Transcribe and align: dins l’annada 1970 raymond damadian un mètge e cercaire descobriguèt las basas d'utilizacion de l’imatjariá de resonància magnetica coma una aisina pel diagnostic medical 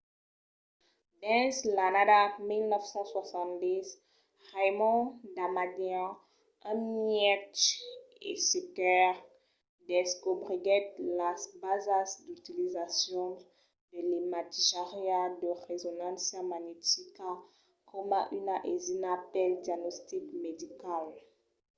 dins 1.21 1.55
l’annada 1.75 2.19
1970 2.49 3.87
raymond 4.53 5.03
damadian 5.35 6.11
un 6.71 6.79
mètge 7.09 7.65
e 8.29 8.31
cercaire 8.49 9.17
descobriguèt 9.91 10.87
las 11.19 11.41
basas 11.61 12.09
d'utilizacion 12.25 13.27
de 13.91 13.99
l’imatjariá 14.09 15.21
de 15.41 15.49
resonància 15.67 16.39
magnetica 16.51 17.29
coma 17.89 18.19
una 18.39 18.55
aisina 18.67 19.11
pel 19.31 19.51
diagnostic 19.65 20.23
medical 20.43 21.05